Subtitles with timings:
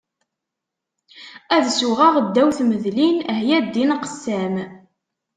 [1.55, 4.55] Ad suɣeɣ ddaw tmedlin, ah ya ddin qessam!